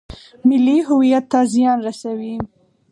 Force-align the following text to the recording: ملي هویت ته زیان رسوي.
ملي 0.47 0.77
هویت 0.87 1.25
ته 1.31 1.39
زیان 1.53 1.77
رسوي. 1.87 2.35